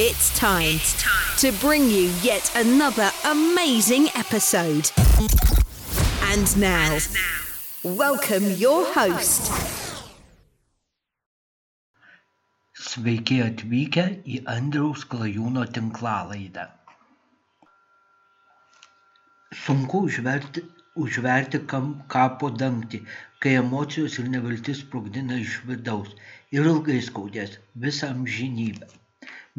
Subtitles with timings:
[0.00, 0.78] It's time
[1.38, 4.92] to bring you yet another amazing episode.
[6.22, 6.98] And now,
[7.82, 9.50] welcome your host.
[12.90, 16.68] Sveiki atvykę į Andriaus Klajūno tinklalaidę.
[19.64, 20.62] Sunku užverti,
[20.94, 23.02] užverti kam, kapo dangtį,
[23.42, 26.14] kai emocijos ir neviltis sprogdina iš vidaus
[26.54, 28.92] ir ilgai skaudės visą amžinybę.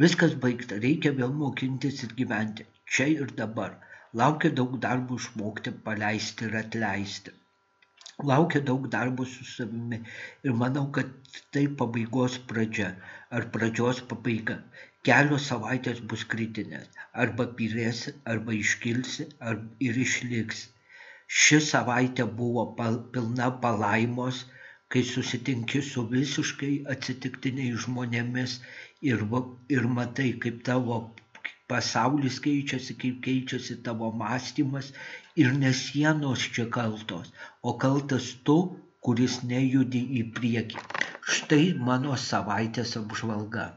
[0.01, 2.65] Viskas baigta, reikia vėl mokintis ir gyventi,
[2.95, 3.73] čia ir dabar.
[4.19, 7.33] Laukia daug darbo išmokti, paleisti ir atleisti.
[8.29, 9.99] Laukia daug darbo su savimi
[10.47, 11.11] ir manau, kad
[11.55, 12.89] tai pabaigos pradžia
[13.39, 14.57] ar pradžios pabaiga.
[15.09, 16.87] Kelios savaitės bus kritinės.
[17.25, 20.67] Arba pyrėsi, arba iškilsi, arba ir išliksi.
[21.41, 24.45] Ši savaitė buvo pal, pilna palaimos,
[24.91, 28.59] kai susitinki su visiškai atsitiktiniais žmonėmis
[29.01, 29.23] ir,
[29.69, 30.97] ir matai, kaip tavo
[31.69, 34.91] pasaulis keičiasi, kaip keičiasi tavo mąstymas
[35.43, 38.57] ir ne sienos čia kaltos, o kaltas tu,
[39.05, 40.87] kuris nejudi į priekį.
[41.35, 43.67] Štai mano savaitės apžvalga.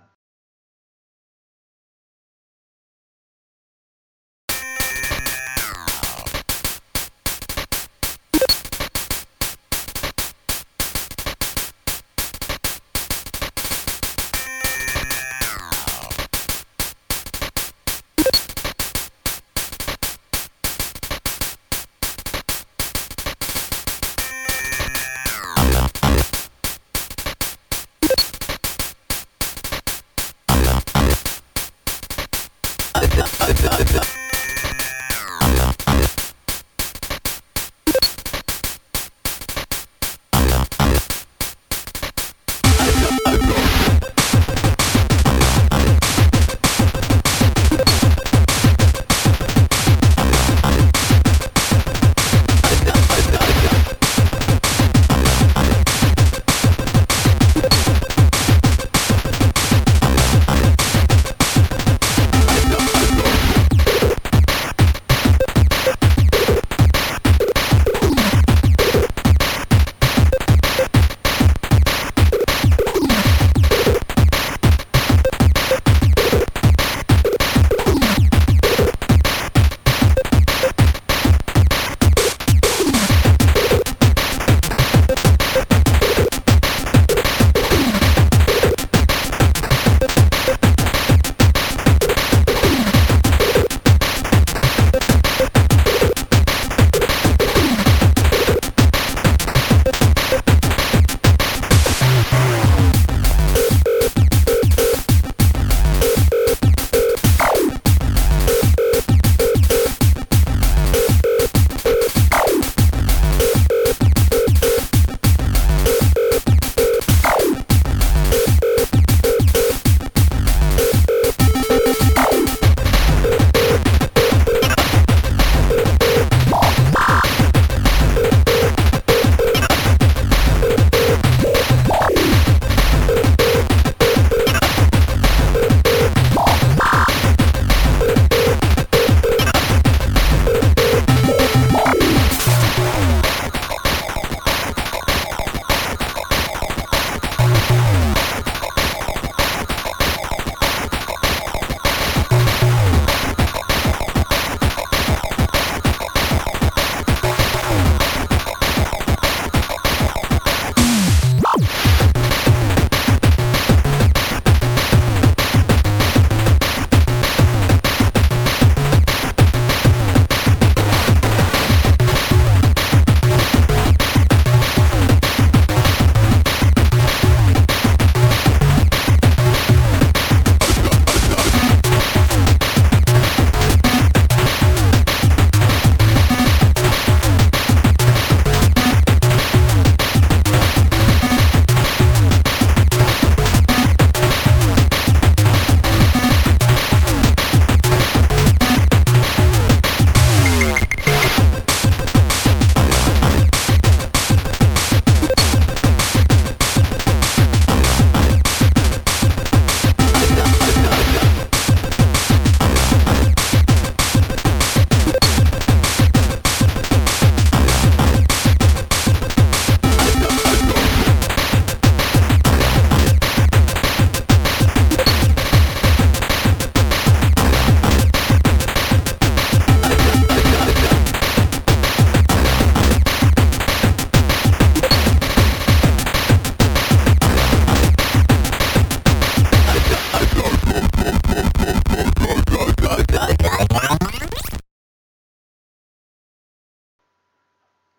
[33.13, 34.22] ハハハハ。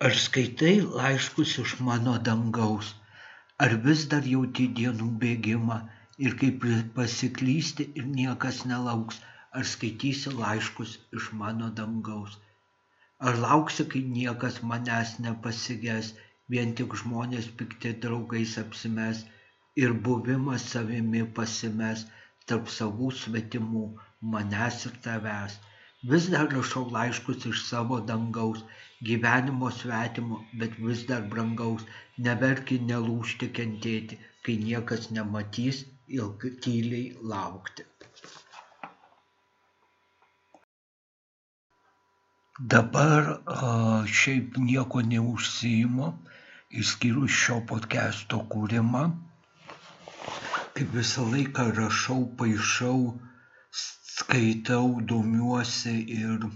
[0.06, 2.88] Ar skaitai laiškus iš mano dangaus?
[3.66, 5.78] Ar vis dar jauti dienų bėgimą
[6.26, 6.66] ir kaip
[6.98, 9.22] pasiklysti ir niekas nelauks?
[9.60, 12.36] Ar skaitysi laiškus iš mano dangaus?
[13.30, 16.12] Ar lauksi, kai niekas manęs nepasiges,
[16.56, 19.24] vien tik žmonės pikti draugais apsimes
[19.86, 22.04] ir buvimas savimi pasimes
[22.52, 23.86] tarp savų svetimų
[24.36, 25.62] manęs ir tavęs?
[26.12, 28.64] Vis dar rašau laiškus iš savo dangaus
[29.10, 31.84] gyvenimo svetimo bet vis dar brangaus.
[32.28, 35.84] Neverki nelūžti kentėti kai niekas nematys
[36.20, 37.86] ilg tyliai laukti.
[42.74, 43.30] Dabar
[44.20, 46.10] šiaip nieko neužsiimu
[46.82, 49.04] išskyrus šio podcasto kūrimą.
[50.78, 53.00] Kaip visą laiką rašau paišau
[53.82, 56.48] skaitau, domiuosi ir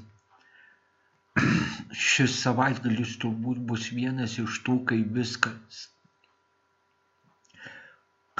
[2.07, 5.81] šis savaitgalis turbūt bus vienas iš tų, kai viskas,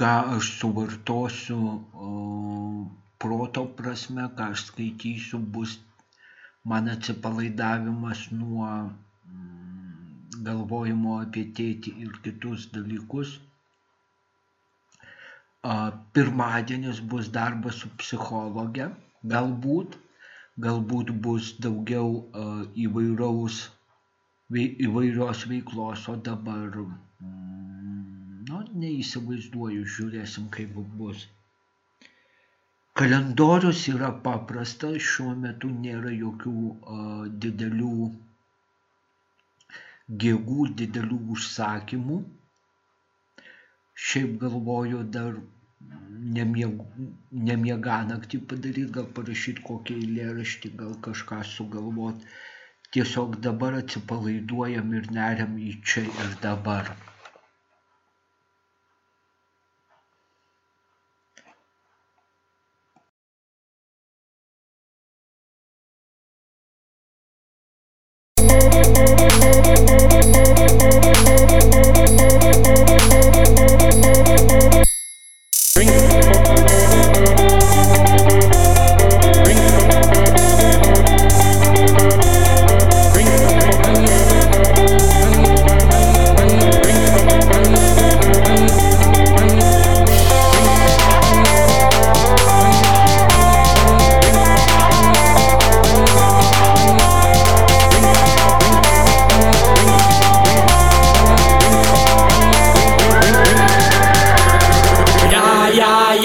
[0.02, 1.62] ką aš suvartosiu
[3.24, 5.78] proto prasme, ką aš skaitysiu, bus
[6.70, 13.38] man atsipalaidavimas nuo mm, galvojimo apie tėtį ir kitus dalykus.
[16.14, 18.90] Pirmadienis bus darbas su psichologe
[19.34, 19.98] galbūt,
[20.66, 22.12] galbūt bus daugiau
[22.86, 23.58] įvairaus,
[24.88, 31.26] įvairios veiklos, o dabar, mm, nu, neįsivaizduoju, žiūrėsim, kaip bus.
[32.98, 38.08] Kalendorius yra paprastas, šiuo metu nėra jokių uh, didelių
[40.24, 42.18] gėgų, didelių užsakymų.
[44.06, 45.38] Šiaip galvoju dar
[47.50, 52.28] nemieganaktį padaryt, gal parašyt kokį eilėraštį, gal kažką sugalvot.
[52.96, 56.92] Tiesiog dabar atsipalaiduojam ir neriam į čia ir dabar.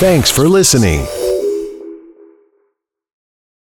[0.00, 1.19] Thanks for listening.